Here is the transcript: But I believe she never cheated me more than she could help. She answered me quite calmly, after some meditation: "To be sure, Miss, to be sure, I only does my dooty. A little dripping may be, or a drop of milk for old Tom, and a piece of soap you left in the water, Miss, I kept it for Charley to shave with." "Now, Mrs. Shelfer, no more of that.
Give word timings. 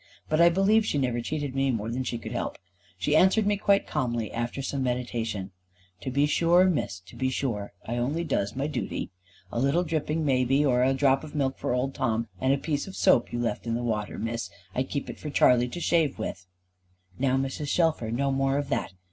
But 0.29 0.41
I 0.41 0.49
believe 0.49 0.83
she 0.83 0.97
never 0.97 1.21
cheated 1.21 1.53
me 1.53 1.69
more 1.69 1.91
than 1.91 2.03
she 2.03 2.17
could 2.17 2.31
help. 2.31 2.57
She 2.97 3.15
answered 3.15 3.45
me 3.45 3.55
quite 3.55 3.85
calmly, 3.85 4.31
after 4.31 4.63
some 4.63 4.81
meditation: 4.81 5.51
"To 5.99 6.09
be 6.09 6.25
sure, 6.25 6.65
Miss, 6.65 6.99
to 7.01 7.15
be 7.15 7.29
sure, 7.29 7.73
I 7.85 7.97
only 7.97 8.23
does 8.23 8.55
my 8.55 8.65
dooty. 8.65 9.11
A 9.51 9.59
little 9.59 9.83
dripping 9.83 10.25
may 10.25 10.43
be, 10.43 10.65
or 10.65 10.81
a 10.81 10.95
drop 10.95 11.23
of 11.23 11.35
milk 11.35 11.59
for 11.59 11.75
old 11.75 11.93
Tom, 11.93 12.29
and 12.39 12.51
a 12.51 12.57
piece 12.57 12.87
of 12.87 12.95
soap 12.95 13.31
you 13.31 13.39
left 13.39 13.67
in 13.67 13.75
the 13.75 13.83
water, 13.83 14.17
Miss, 14.17 14.49
I 14.73 14.81
kept 14.81 15.11
it 15.11 15.19
for 15.19 15.29
Charley 15.29 15.67
to 15.67 15.79
shave 15.79 16.17
with." 16.17 16.47
"Now, 17.19 17.37
Mrs. 17.37 17.67
Shelfer, 17.67 18.09
no 18.09 18.31
more 18.31 18.57
of 18.57 18.69
that. 18.69 18.93